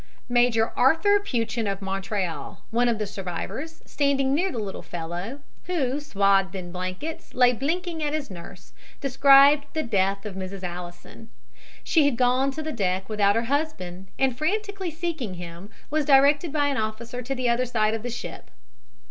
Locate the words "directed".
16.05-16.51